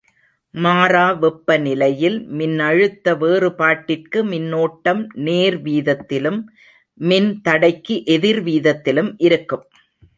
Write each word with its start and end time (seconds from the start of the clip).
மாறா 0.53 1.03
வெப்பநிலையில் 1.23 2.17
மின்னழுத்த 2.39 3.13
வேறுபாட்டிற்கு 3.15 4.21
மின்னோட்டம் 4.31 5.03
நேர் 5.27 5.59
வீதத்திலும் 5.61 6.41
மின்தடைக்கு 6.99 7.97
எதிர்வீதத்திலும் 8.15 9.11
இருக்கும். 9.27 9.65